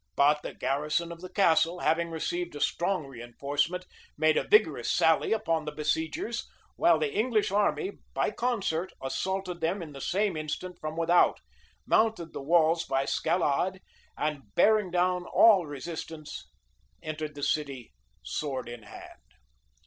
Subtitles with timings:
[0.14, 3.84] []But the garrison of the castle, having received a strong reënforcement,
[4.18, 9.80] made a vigorous sally upon the besiegers; while the English army, by concert, assaulted them
[9.80, 11.40] in the same instant from without,
[11.86, 13.80] mounted the walls by scalade,
[14.18, 16.50] and bearing down all resistance,
[17.02, 19.32] entered the city sword in hand.